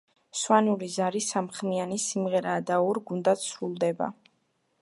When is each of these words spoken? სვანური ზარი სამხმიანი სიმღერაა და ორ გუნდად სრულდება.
სვანური 0.37 0.87
ზარი 0.93 1.21
სამხმიანი 1.25 1.99
სიმღერაა 2.05 2.65
და 2.71 2.81
ორ 2.89 3.01
გუნდად 3.11 3.45
სრულდება. 3.47 4.13